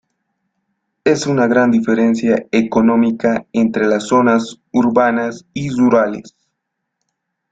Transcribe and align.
Es 1.03 1.27
una 1.27 1.45
gran 1.45 1.69
diferencia 1.69 2.47
económica 2.49 3.45
entre 3.53 3.85
las 3.85 4.07
zonas 4.07 4.59
urbanas 4.73 5.45
y 5.53 5.69
rurales. 5.69 6.35